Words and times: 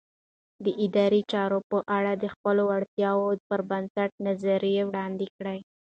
د 0.63 0.67
ادارې 0.85 1.21
چارو 1.31 1.59
په 1.71 1.77
اړه 1.97 2.11
د 2.23 2.25
خپلو 2.33 2.61
وړتیاوو 2.71 3.29
پر 3.49 3.59
بنسټ 3.69 4.11
نظریه 4.27 4.83
وړاندې 4.85 5.25
کړئ. 5.37 5.59